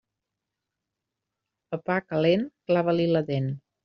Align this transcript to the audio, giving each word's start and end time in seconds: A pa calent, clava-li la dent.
A 1.77 1.79
pa 1.89 1.97
calent, 2.07 2.47
clava-li 2.71 3.07
la 3.13 3.23
dent. 3.29 3.51